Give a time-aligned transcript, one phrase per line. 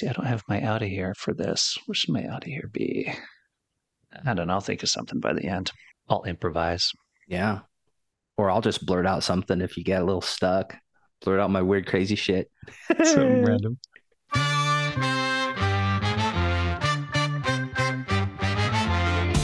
[0.00, 1.78] see, I don't have my out of here for this.
[1.84, 3.12] Where should my out of here be?
[4.24, 4.54] I don't know.
[4.54, 5.70] I'll think of something by the end.
[6.08, 6.90] I'll improvise.
[7.28, 7.60] Yeah.
[8.36, 10.74] Or I'll just blurt out something if you get a little stuck.
[11.22, 12.50] Blurt out my weird, crazy shit.
[13.04, 13.78] Something random.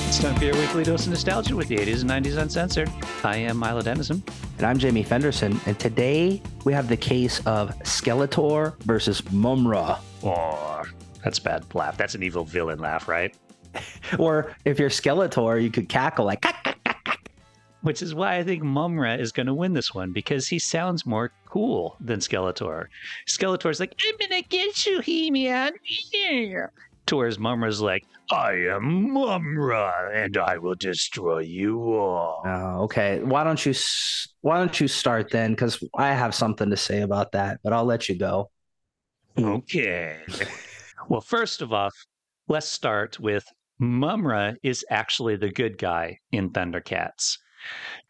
[0.08, 2.90] It's time for your weekly dose of nostalgia with the 80s and 90s uncensored.
[3.22, 4.22] I am Milo Dennison.
[4.56, 5.60] And I'm Jamie Fenderson.
[5.66, 10.00] And today we have the case of Skeletor versus Mumm-Ra.
[10.26, 10.82] Oh,
[11.22, 11.96] that's bad laugh.
[11.96, 13.34] That's an evil villain laugh, right?
[14.18, 17.30] Or if you're Skeletor, you could cackle like, "Cack, cack, cack, cack."
[17.82, 21.04] Which is why I think Mumm-Ra is going to win this one because he sounds
[21.04, 22.86] more cool than Skeletor.
[23.28, 25.72] Skeletor's like, I'm going to get you, He-Man.
[26.12, 26.66] Yeah.
[27.06, 32.42] To whereas Mumm-Ra's like, I am Mumm-Ra and I will destroy you all.
[32.44, 33.20] Oh, okay.
[33.22, 33.74] Why don't you
[34.40, 35.52] Why don't you start then?
[35.52, 38.50] Because I have something to say about that, but I'll let you go.
[39.36, 39.46] Mm-hmm.
[39.46, 40.18] Okay.
[41.08, 41.90] well, first of all,
[42.48, 43.44] let's start with
[43.78, 47.38] Mumm-Ra is actually the good guy in Thundercats.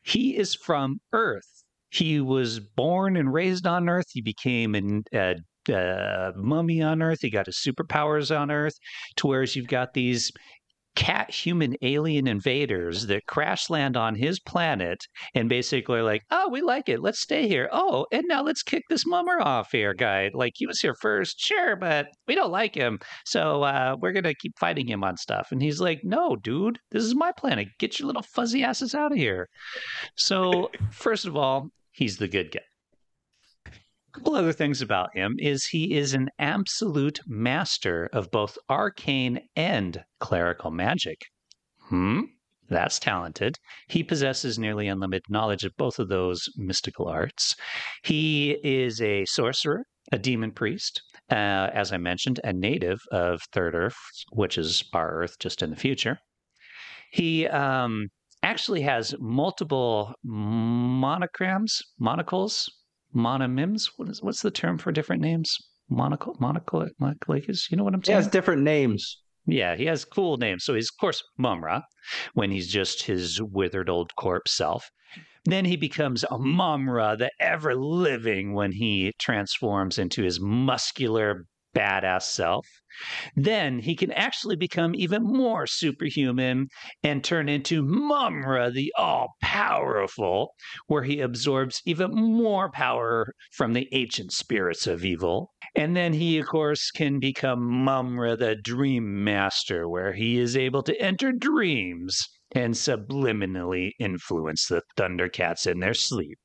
[0.02, 1.64] He is from Earth.
[1.90, 4.06] He was born and raised on Earth.
[4.10, 5.36] He became an, a,
[5.68, 7.20] a mummy on Earth.
[7.22, 8.74] He got his superpowers on Earth.
[9.16, 10.30] To whereas you've got these
[10.96, 16.48] cat human alien invaders that crash land on his planet and basically are like, oh,
[16.50, 17.00] we like it.
[17.00, 17.68] Let's stay here.
[17.70, 20.30] Oh, and now let's kick this Mumm-Ra off here, guy.
[20.34, 22.98] Like he was here first, sure, but we don't like him.
[23.24, 25.48] So uh, we're to keep fighting him on stuff.
[25.50, 27.68] And he's like, no, dude, this is my planet.
[27.78, 29.48] Get your little fuzzy asses out of here.
[30.16, 32.60] So, first of all, he's the good guy.
[34.16, 40.02] Couple other things about him is he is an absolute master of both arcane and
[40.20, 41.26] clerical magic.
[41.90, 42.20] Hmm?
[42.70, 43.58] That's talented.
[43.88, 47.54] He possesses nearly unlimited knowledge of both of those mystical arts.
[48.04, 53.74] He is a sorcerer, a demon priest, uh, as I mentioned, a native of Third
[53.74, 53.98] Earth,
[54.32, 56.18] which is our Earth just in the future.
[57.12, 58.08] He um,
[58.42, 62.70] actually has multiple monograms, monocles,
[63.14, 63.90] mononyms.
[63.96, 65.56] What is what's the term for different names?
[65.88, 67.36] Monocle, monocle, monocle.
[67.36, 68.16] You know what I'm saying?
[68.16, 69.20] He has different names.
[69.46, 70.64] Yeah, he has cool names.
[70.64, 71.82] So he's, of course, Mumm-Ra
[72.34, 74.90] when he's just his withered old corpse self.
[75.44, 81.44] Then he becomes a Mumm-Ra, the ever living, when he transforms into his muscular,
[81.76, 82.66] badass self.
[83.34, 86.68] Then he can actually become even more superhuman
[87.02, 90.54] and turn into Mumm-Ra, the all powerful,
[90.86, 95.52] where he absorbs even more power from the ancient spirits of evil.
[95.74, 100.82] And then he, of course, can become Mumm-Ra, the Dream Master, where he is able
[100.84, 106.38] to enter dreams and subliminally influence the Thundercats in their sleep.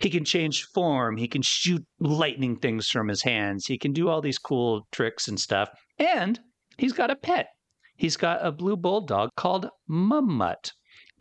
[0.00, 4.08] He can change form, he can shoot lightning things from his hands, he can do
[4.08, 5.70] all these cool tricks and stuff.
[5.98, 6.38] And
[6.76, 7.48] he's got a pet.
[7.96, 10.72] He's got a blue bulldog called Ma-Mutt.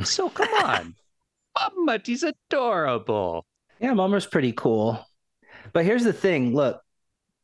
[0.03, 0.95] So come on.
[1.55, 3.45] Ma-Mutt, he's adorable.
[3.79, 5.03] Yeah, Mumm-Ra's pretty cool.
[5.73, 6.81] But here's the thing look,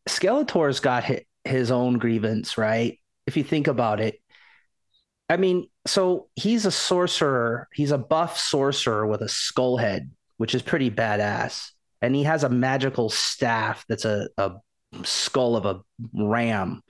[0.07, 1.09] Skeletor's got
[1.43, 2.99] his own grievance, right?
[3.25, 4.19] If you think about it.
[5.29, 7.67] I mean, so he's a sorcerer.
[7.73, 11.69] He's a buff sorcerer with a skull head, which is pretty badass.
[12.01, 14.53] And he has a magical staff that's a, a
[15.03, 15.81] skull of a
[16.13, 16.81] ram,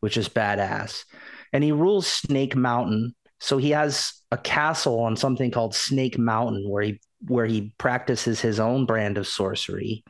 [0.00, 1.04] which is badass.
[1.52, 3.14] And he rules Snake Mountain.
[3.40, 8.40] So he has a castle on something called Snake Mountain where he where he practices
[8.40, 10.04] his own brand of sorcery.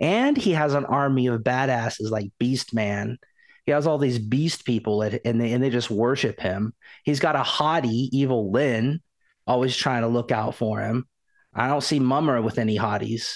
[0.00, 3.18] And he has an army of badasses like Beast Man.
[3.64, 6.74] He has all these beast people at, and they and they just worship him.
[7.04, 9.00] He's got a haughty, Evil-Lyn,
[9.46, 11.06] always trying to look out for him.
[11.54, 13.34] I don't see Mumm-Ra with any hotties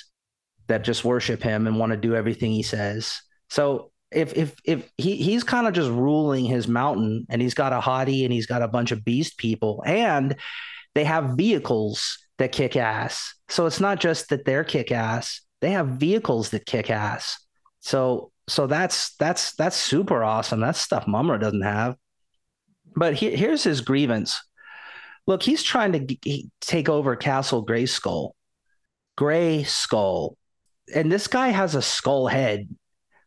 [0.68, 3.20] that just worship him and want to do everything he says.
[3.48, 7.72] So if if if he he's kind of just ruling his mountain and he's got
[7.72, 10.36] a hottie and he's got a bunch of beast people and
[10.94, 13.34] they have vehicles that kick ass.
[13.48, 17.38] So it's not just that they're kick ass, they have vehicles that kick ass.
[17.80, 20.60] So so that's that's that's super awesome.
[20.60, 21.96] That's stuff Mumm-Ra doesn't have.
[22.94, 24.40] But he, here's his grievance.
[25.26, 28.32] Look, he's trying to g- take over Castle Grayskull.
[29.16, 30.36] Gray Skull.
[30.94, 32.68] And this guy has a skull head.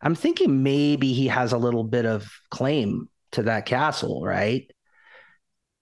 [0.01, 4.69] I'm thinking maybe he has a little bit of claim to that castle, right?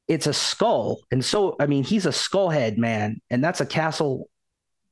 [0.08, 1.02] It's a skull.
[1.12, 4.30] And so, I mean, he's a skull head man, and that's a castle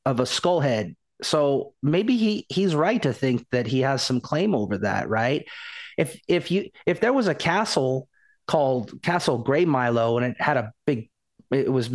[0.05, 0.95] of a skull head.
[1.23, 5.45] So maybe he he's right to think that he has some claim over that, right?
[5.97, 8.09] If if you if there was a castle
[8.47, 11.09] called Castle Gray Milo and it had a big
[11.51, 11.89] it was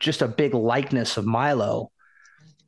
[0.00, 1.90] just a big likeness of Milo,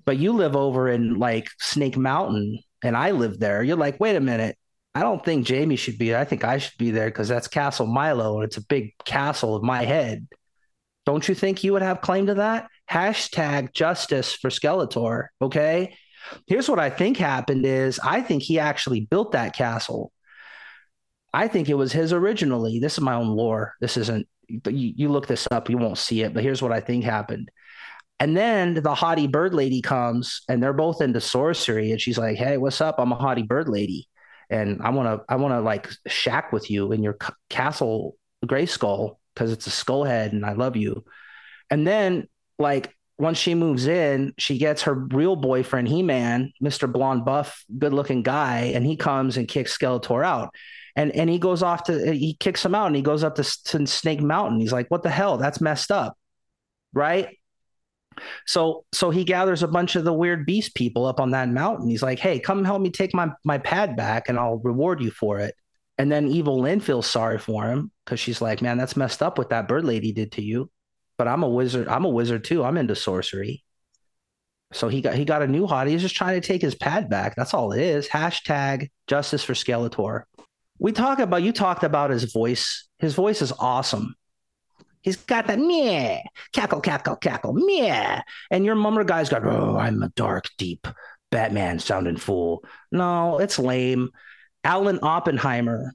[0.04, 4.16] but you live over in like Snake Mountain and I live there, you're like, wait
[4.16, 4.56] a minute,
[4.94, 6.14] I don't think Jamie should be.
[6.14, 9.56] I think I should be there because that's Castle Milo and it's a big castle
[9.56, 10.28] of my head.
[11.06, 12.69] Don't you think you would have claim to that?
[12.90, 15.26] Hashtag justice for Skeletor.
[15.42, 15.96] Okay.
[16.46, 20.12] Here's what I think happened is I think he actually built that castle.
[21.32, 22.78] I think it was his originally.
[22.78, 23.75] This is my own lore.
[23.81, 26.81] This isn't you, you look this up, you won't see it, but here's what I
[26.81, 27.50] think happened.
[28.20, 31.91] And then the haughty bird lady comes and they're both into sorcery.
[31.91, 32.96] And she's like, Hey, what's up?
[32.99, 34.08] I'm a haughty bird lady.
[34.50, 37.19] And I want to, I want to like shack with you in your
[37.50, 41.05] castle, Grayskull, because it's a skull head and I love you.
[41.70, 46.91] And then, like, once she moves in, she gets her real boyfriend, He Man, Mr.
[46.91, 50.55] Blonde Buff, good looking guy, and he comes and kicks Skeletor out.
[50.96, 53.62] And, and he goes off to, he kicks him out and he goes up to,
[53.64, 54.61] to Snake Mountain.
[54.61, 55.37] He's like, what the hell?
[55.38, 56.17] That's messed up.
[56.93, 57.37] Right.
[58.46, 61.88] So so he gathers a bunch of the weird beast people up on that mountain.
[61.88, 65.11] He's like, "Hey, come help me take my my pad back, and I'll reward you
[65.11, 65.55] for it."
[65.99, 69.50] And then Evil-Lyn feels sorry for him because she's like, "Man, that's messed up what
[69.50, 70.70] that bird lady did to you."
[71.17, 71.88] But I'm a wizard.
[71.88, 72.64] I'm a wizard too.
[72.64, 73.64] I'm into sorcery.
[74.73, 75.91] So he got he got a new hottie.
[75.91, 77.37] He's just trying to take his pad back.
[77.37, 78.08] That's all it is.
[78.08, 80.25] Hashtag justice for Skeletor.
[80.84, 82.86] We talk about you talked about his voice.
[82.98, 84.14] His voice is awesome.
[85.00, 86.20] He's got that meh,
[86.52, 88.20] cackle, cackle, cackle, meh.
[88.50, 90.86] And your Mumm-Ra guy's got, oh, I'm a dark, deep
[91.31, 92.66] Batman sounding fool.
[92.92, 94.10] No, it's lame.
[94.62, 95.94] Alan Oppenheimer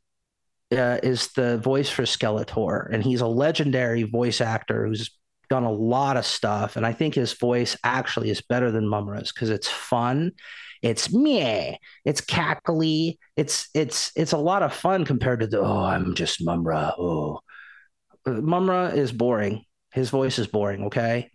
[0.71, 5.11] uh, is the voice for Skeletor, and he's a legendary voice actor who's
[5.51, 6.77] done a lot of stuff.
[6.77, 10.31] And I think his voice actually is better than Mumm-Ra's because it's fun.
[10.81, 11.75] It's meh.
[12.05, 13.17] It's cackly.
[13.35, 16.93] It's it's it's a lot of fun compared to the oh, I'm just Mumm-Ra.
[16.97, 17.41] Oh,
[18.25, 19.63] uh, Mumm-Ra is boring.
[19.91, 20.85] His voice is boring.
[20.85, 21.31] Okay.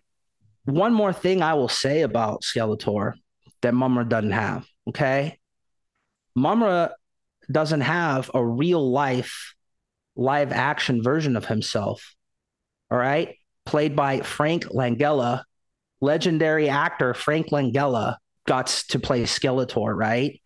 [0.65, 3.13] One more thing I will say about Skeletor
[3.61, 4.65] that Mumm-Ra doesn't have.
[4.89, 5.37] Okay.
[6.35, 6.89] Mumm-Ra
[7.51, 9.53] doesn't have a real life
[10.15, 12.15] live action version of himself.
[12.89, 13.35] All right.
[13.65, 15.43] Played by Frank Langella,
[16.01, 20.41] legendary actor Frank Langella got to play Skeletor, right?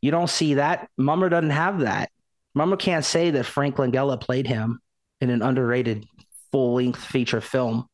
[0.00, 0.88] You don't see that.
[0.96, 2.10] Mumm-Ra doesn't have that.
[2.54, 4.80] Mumm-Ra can't say that Frank Langella played him
[5.20, 6.06] in an underrated
[6.52, 7.86] full length feature film.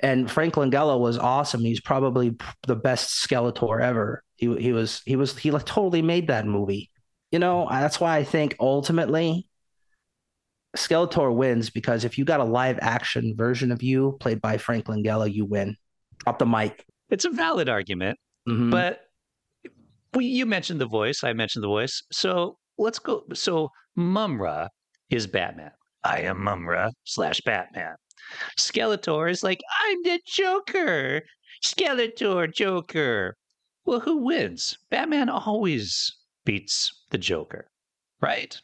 [0.00, 1.62] And Frank Langella was awesome.
[1.62, 4.22] He's probably the best Skeletor ever.
[4.36, 6.90] He he was he was he totally made that movie.
[7.30, 9.48] You know, that's why I think ultimately
[10.76, 14.86] Skeletor wins because if you got a live action version of you played by Frank
[14.86, 15.76] Langella, you win.
[16.26, 16.84] Up the mic.
[17.10, 18.18] It's a valid argument,
[18.48, 18.70] mm-hmm.
[18.70, 19.00] but
[20.14, 21.24] we you mentioned the voice.
[21.24, 22.02] I mentioned the voice.
[22.12, 23.24] So let's go.
[23.32, 24.68] So Mumm-Ra
[25.10, 25.72] is Batman.
[26.04, 27.96] I am Mumm-Ra slash Batman.
[28.58, 31.22] Skeletor is like, I'm the Joker.
[31.64, 33.34] Skeletor, Joker.
[33.86, 34.76] Well, who wins?
[34.90, 36.12] Batman always
[36.44, 37.66] beats the Joker,
[38.20, 38.60] right?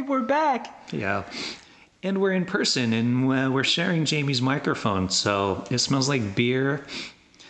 [0.00, 0.92] We're back.
[0.92, 1.24] Yeah.
[2.02, 6.84] And we're in person and uh, we're sharing Jamie's microphone, so it smells like beer.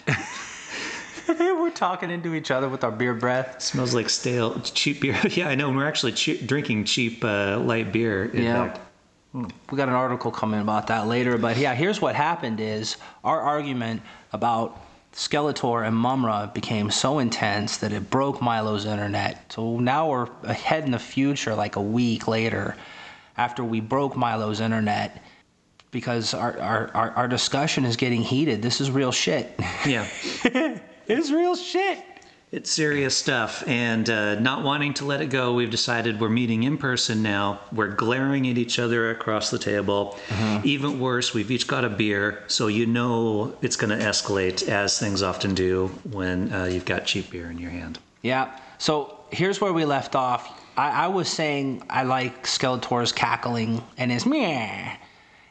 [1.28, 3.56] we're talking into each other with our beer breath.
[3.56, 5.18] It smells like stale, cheap beer.
[5.30, 5.68] yeah, I know.
[5.68, 8.30] And we're actually che- drinking cheap uh, light beer.
[8.34, 8.76] yeah.
[9.32, 9.46] Hmm.
[9.70, 13.40] We got an article coming about that later, but yeah, here's what happened: is our
[13.40, 14.00] argument
[14.32, 14.80] about
[15.14, 19.52] Skeletor and Mumm-Ra became so intense that it broke Milo's internet.
[19.52, 22.76] So now we're ahead in the future, like a week later,
[23.36, 25.22] after we broke Milo's internet
[25.92, 28.60] because our, our, our, our discussion is getting heated.
[28.60, 29.54] This is real shit.
[29.86, 30.08] Yeah.
[31.06, 32.04] it's real shit.
[32.54, 33.64] It's serious stuff.
[33.66, 37.58] And uh, not wanting to let it go, we've decided we're meeting in person now.
[37.72, 40.16] We're glaring at each other across the table.
[40.28, 40.60] Mm-hmm.
[40.64, 42.44] Even worse, we've each got a beer.
[42.46, 47.06] So you know it's going to escalate, as things often do when uh, you've got
[47.06, 47.98] cheap beer in your hand.
[48.22, 48.56] Yeah.
[48.78, 54.12] So here's where we left off I, I was saying I like Skeletor's cackling and
[54.12, 54.96] his meh.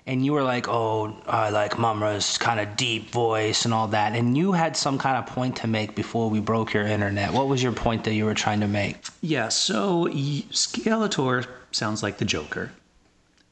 [0.05, 4.15] And you were like, oh, I like Mumm-Ra's kind of deep voice and all that.
[4.15, 7.31] And you had some kind of point to make before we broke your internet.
[7.31, 8.97] What was your point that you were trying to make?
[9.21, 12.71] Yeah, so Skeletor sounds like the Joker,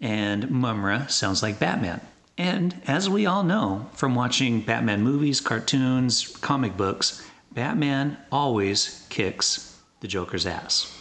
[0.02, 2.02] and Mumm-Ra sounds like Batman.
[2.38, 9.80] And as we all know from watching Batman movies, cartoons, comic books, Batman always kicks
[10.02, 10.94] the Joker's ass.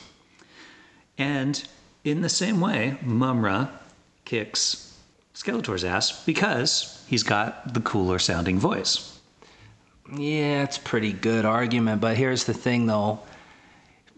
[1.19, 1.66] And
[2.04, 3.69] in the same way, Mumm-Ra
[4.25, 4.89] kicks
[5.34, 9.18] Skeletor's ass because he's got the cooler sounding voice.
[10.12, 13.20] Yeah, it's pretty good argument, but here's the thing though.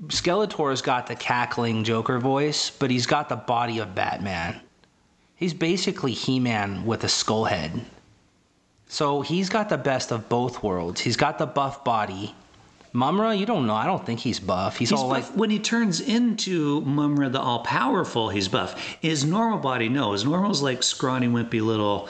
[0.07, 4.61] Skeletor's got the cackling Joker voice, but he's got the body of Batman.
[5.37, 7.85] He's basically He-Man with a skull head.
[8.87, 11.01] So he's got the best of both worlds.
[11.01, 12.35] He's got the buff body.
[12.93, 13.75] Mumm-Ra, you don't know.
[13.75, 14.77] I don't think he's buff.
[14.77, 15.31] He's, He's all buff.
[15.31, 18.79] like when he turns into Mumm-Ra the All Powerful, he's buff.
[19.01, 20.13] His normal body, no.
[20.13, 22.09] His normal's like scrawny, wimpy little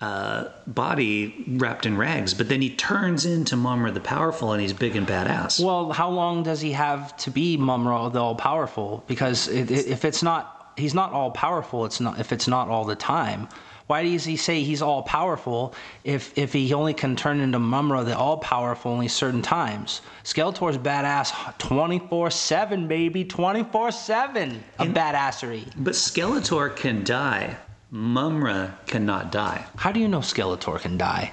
[0.00, 2.34] uh, body wrapped in rags.
[2.34, 5.64] But then he turns into Mumm-Ra the Powerful, and he's big and badass.
[5.64, 9.04] Well, how long does he have to be Mumm-Ra the all powerful?
[9.06, 11.84] Because it, it, if it's not, he's not all powerful.
[11.84, 13.48] It's not if it's not all the time.
[13.86, 15.74] Why does he say he's all powerful
[16.04, 20.00] if if he only can turn into Mumm-Ra the all powerful only certain times?
[20.24, 25.70] Skeletor's badass twenty four seven, baby, twenty four seven of badassery.
[25.76, 27.56] but Skeletor can die.
[27.90, 29.64] Mumm-Ra cannot die.
[29.76, 31.32] How do you know Skeletor can die?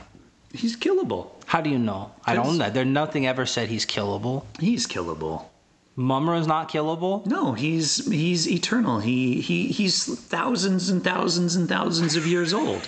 [0.54, 1.32] He's killable.
[1.46, 2.12] How do you know?
[2.26, 2.70] I don't know.
[2.70, 4.44] There nothing ever said he's killable.
[4.60, 5.46] He's killable.
[5.96, 7.26] Mumm-Ra is not killable.
[7.26, 9.00] No, he's he's eternal.
[9.00, 12.88] He he he's thousands and thousands and thousands of years old.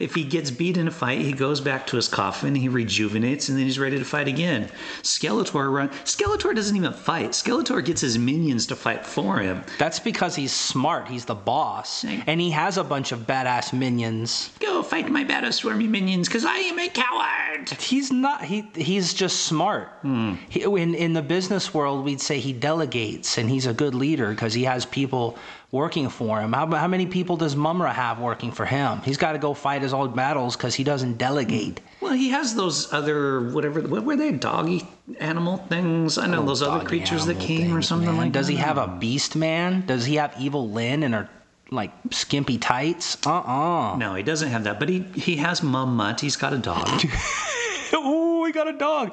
[0.00, 3.48] If he gets beat in a fight, he goes back to his coffin, he rejuvenates,
[3.48, 4.68] and then he's ready to fight again.
[5.02, 5.88] Skeletor run.
[6.04, 7.30] Skeletor doesn't even fight.
[7.30, 9.62] Skeletor gets his minions to fight for him.
[9.78, 11.06] That's because he's smart.
[11.06, 14.50] He's the boss, and he has a bunch of badass minions.
[14.58, 17.70] Go fight my badass swarmy minions, cause I am a coward.
[17.70, 18.44] He's not.
[18.44, 19.88] He he's just smart.
[20.02, 20.34] Hmm.
[20.48, 24.30] He, in in the business world, we'd say he delegates, and he's a good leader
[24.30, 25.38] because he has people
[25.74, 26.52] working for him.
[26.52, 29.00] How how many people does Mumm-Ra have working for him?
[29.04, 31.80] He's got to go fight his old battles because he doesn't delegate.
[32.00, 33.80] Well, he has those other whatever.
[33.80, 34.30] What were they?
[34.30, 34.86] Doggy
[35.18, 36.16] animal things?
[36.16, 38.16] I know those other creatures that came or something man.
[38.18, 38.52] like Does that.
[38.52, 39.84] he have a beast man?
[39.84, 41.28] Does he have evil Lynn and her
[41.72, 43.18] like skimpy tights?
[43.26, 44.78] Uh uh No, he doesn't have that.
[44.78, 46.20] But he he has Ma-Mutt.
[46.20, 46.86] He's got a dog.
[47.92, 49.12] oh, we got a dog.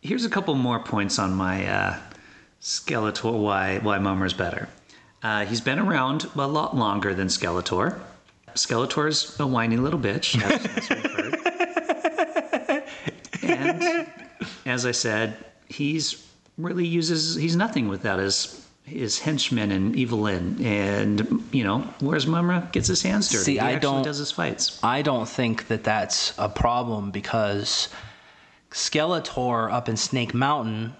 [0.00, 1.96] Here's a couple more points on my uh,
[2.62, 3.38] Skeletor.
[3.38, 4.68] Why why Mumm-Ra's better?
[5.22, 7.98] Uh, he's been around a lot longer than Skeletor.
[8.54, 10.90] Skeletor's a whiny little bitch, as,
[13.42, 13.42] as.
[13.42, 14.06] And
[14.66, 15.36] as I said,
[15.68, 16.24] he's
[16.56, 20.64] really uses he's nothing without his his henchmen and Evil-Lyn.
[20.64, 23.44] And you know, where's Mumm-Ra gets his hands dirty.
[23.44, 24.78] See, he I actually don't- does his fights.
[24.82, 27.88] I don't think that that's a problem because
[28.70, 30.94] Skeletor up in Snake Mountain,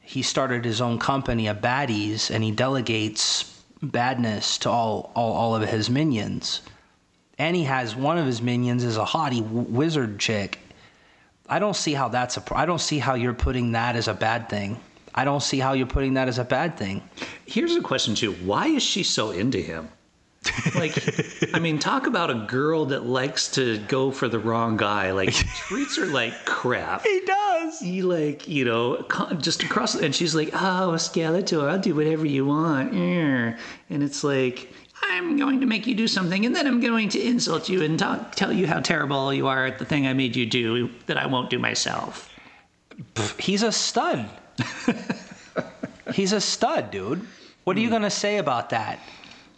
[0.00, 3.51] he started his own company of baddies and he delegates
[3.82, 6.62] badness to all, all, all of his minions.
[7.38, 10.58] And he has one of his minions is a w- wizard chick.
[11.48, 14.14] I don't see how that's a I don't see how you're putting that as a
[14.14, 14.78] bad thing.
[15.14, 17.02] I don't see how you're putting that as a bad thing.
[17.44, 19.88] Here's a question too: Why is she so into him?
[20.74, 25.12] Like, I mean, talk about a girl that likes to go for the wrong guy.
[25.12, 27.02] Like, he treats her like crap.
[27.02, 27.78] He does.
[27.78, 29.06] He like, you know,
[29.38, 33.56] just across, and she's like, "Oh, Skeletor, I'll do whatever you want." And
[34.02, 34.72] it's like,
[35.02, 37.98] I'm going to make you do something, and then I'm going to insult you and
[37.98, 41.16] talk, tell you how terrible you are at the thing I made you do that
[41.16, 42.28] I won't do myself.
[43.38, 44.28] He's a stud.
[46.14, 47.26] He's a stud, dude.
[47.64, 47.94] What are you hmm.
[47.94, 48.98] gonna say about that?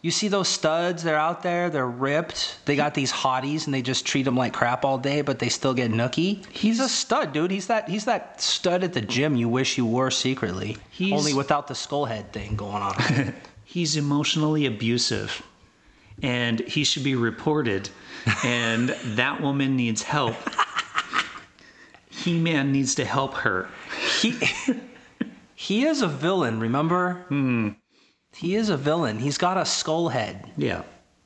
[0.05, 1.03] You see those studs?
[1.03, 1.71] They're out there.
[1.71, 2.59] They're ripped.
[2.67, 5.49] They got these hotties, and they just treat them like crap all day, but they
[5.49, 6.45] still get nookie.
[6.51, 7.51] He's a stud, dude.
[7.51, 7.89] He's that.
[7.89, 10.77] He's that stud at the gym you wish you were secretly.
[10.91, 13.33] He's- Only without the skull head thing going on.
[13.65, 15.41] he's emotionally abusive
[16.23, 17.89] and he should be reported
[18.45, 20.37] and that woman needs help
[22.11, 23.69] he-man needs to help her
[24.21, 24.39] he
[25.55, 26.61] he is a villain.
[26.61, 27.25] Remember?
[27.29, 27.71] Hmm.
[28.37, 29.19] He is a villain.
[29.19, 30.51] He's got a skull head.
[30.57, 30.83] yeah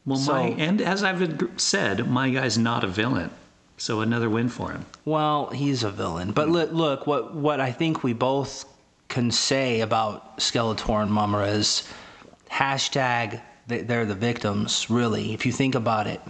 [0.06, 1.20] well So- my and as i've
[1.58, 3.30] said my guy's not a villain
[3.76, 6.32] so another win for him Well, he's a villain.
[6.32, 8.64] But look, look, what what I think we both
[9.08, 11.84] can say about Skeletor and Mumm-Ra is
[12.50, 16.20] hashtag they- they're the victims, really, if you think about it.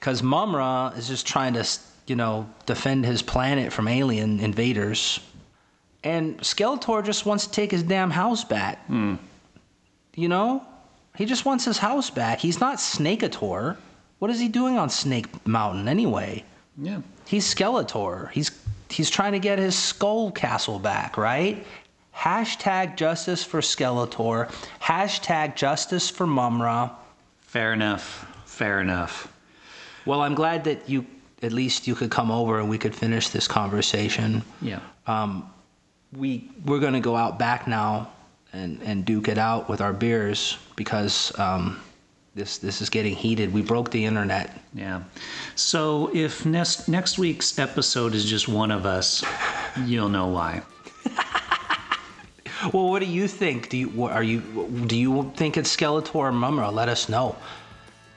[0.00, 1.64] Because Mumm-Ra is just trying to,
[2.06, 5.20] you know, defend his planet from alien invaders.
[6.02, 8.84] And Skeletor just wants to take his damn house back.
[8.86, 9.16] Hmm.
[10.16, 10.64] You know?
[11.16, 12.40] He just wants his house back.
[12.40, 13.76] He's not Snakeator.
[14.18, 16.42] What is he doing on Snake Mountain anyway?
[16.78, 18.30] yeah He's Skeletor.
[18.32, 18.50] He's
[18.90, 21.64] he's trying to get his skull castle back, right?
[22.14, 24.50] Hashtag justice for Skeletor.
[24.80, 26.90] Hashtag justice for Mumm-Ra.
[27.40, 29.32] fair enough fair enough
[30.06, 31.04] Well, I'm glad that you
[31.42, 34.42] at least you could come over and we could finish this conversation.
[34.62, 35.50] yeah Um,
[36.12, 38.08] We we're gonna go out back now
[38.52, 41.80] and and duke it out with our beers because um,
[42.34, 43.52] this this is getting heated.
[43.52, 44.58] We broke the internet.
[44.74, 45.02] yeah
[45.54, 49.24] so if next next week's episode is just one of us
[49.86, 50.62] you'll know why
[52.72, 53.68] Well, what do you think?
[53.68, 54.40] Do you are you
[54.86, 56.70] do you think it's Skeletor or Mumm-Ra?
[56.70, 57.36] Let us know.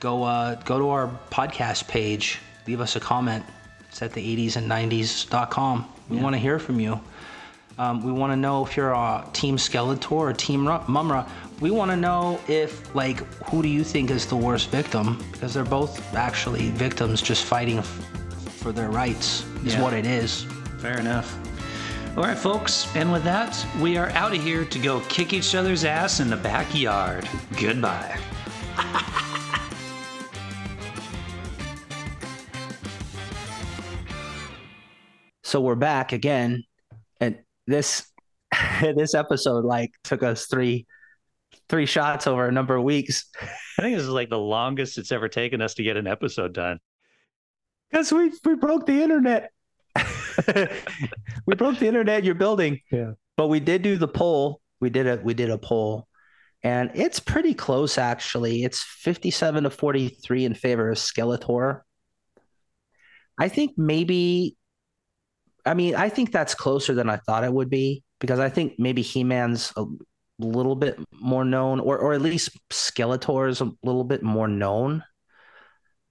[0.00, 3.44] go uh, go to our podcast page, leave us a comment.
[3.88, 5.84] It's at the 80s and 90s.com.
[6.08, 6.22] We yeah.
[6.22, 7.00] want to hear from you.
[7.80, 11.26] Um, we want to know if you're a Team Skeletor or Team Mumm-Ra.
[11.60, 15.24] We want to know if, like, who do you think is the worst victim?
[15.32, 19.82] Because they're both actually victims just fighting f- for their rights, is yeah.
[19.82, 20.42] what it is.
[20.80, 21.38] Fair enough.
[22.18, 25.54] All right, folks, and with that, we are out of here to go kick each
[25.54, 27.26] other's ass in the backyard.
[27.58, 28.20] Goodbye.
[35.42, 36.64] so we're back again,
[37.22, 37.38] and
[37.70, 38.06] this
[38.80, 40.86] this episode like took us three
[41.68, 43.30] three shots over a number of weeks.
[43.78, 46.52] I think this is like the longest it's ever taken us to get an episode
[46.52, 46.78] done.
[47.90, 49.52] Because we we broke the internet.
[51.46, 52.80] we broke the internet you're building.
[52.90, 53.12] Yeah.
[53.36, 54.60] But we did do the poll.
[54.80, 56.06] We did a we did a poll.
[56.62, 58.64] And it's pretty close actually.
[58.64, 61.80] It's 57 to 43 in favor of Skeletor.
[63.38, 64.56] I think maybe
[65.66, 68.74] I mean, I think that's closer than I thought it would be because I think
[68.78, 69.84] maybe He-Man's a
[70.38, 75.04] little bit more known or or at least Skeletor is a little bit more known.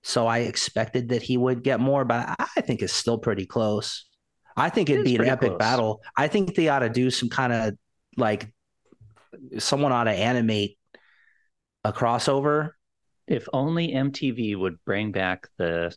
[0.04, 4.06] So I expected that he would get more, but I think it's still pretty close.
[4.56, 5.60] I think it'd it be an epic close.
[5.60, 6.02] battle.
[6.16, 7.74] I think they ought to do some kind of
[8.18, 8.54] like
[9.58, 10.78] someone ought to animate
[11.84, 12.72] a crossover.
[13.28, 15.96] If only MTV would bring back the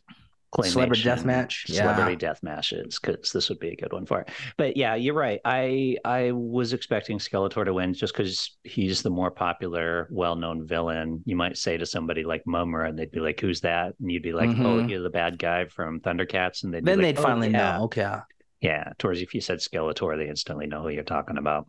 [0.61, 2.17] celebrity death match celebrity yeah.
[2.17, 4.29] death matches because this would be a good one for it.
[4.57, 5.39] But yeah you're right.
[5.43, 11.23] I i was expecting skeletor to win just because he's the more popular well-known villain.
[11.25, 13.93] You might say to somebody like Mumm-Ra and they'd be like who's that?
[13.99, 14.65] And you'd be like oh, mm-hmm.
[14.65, 16.63] oh you're the bad guy from thundercats.
[16.63, 17.77] And they'd then like, they'd oh, finally yeah.
[17.77, 18.17] know okay.
[18.61, 21.67] Yeah towards if you said skeletor they instantly know who you're talking about.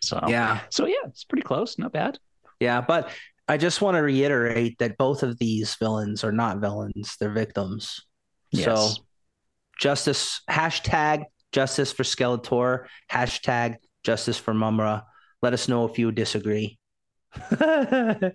[0.00, 0.60] So yeah.
[0.70, 2.18] so yeah it's pretty close not bad.
[2.60, 3.10] Yeah but
[3.46, 8.06] I just want to reiterate that both of these villains are not villains; they're victims.
[8.54, 8.64] Yes.
[8.64, 9.02] So
[9.78, 15.02] justice hashtag justice for Skeletor, hashtag justice for Mumm-Ra.
[15.42, 16.78] Let us know if you disagree.
[17.60, 18.32] and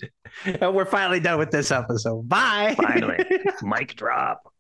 [0.74, 2.28] we're finally done with this episode.
[2.28, 2.76] Bye.
[2.78, 3.26] Finally.
[3.62, 4.54] Mic drop.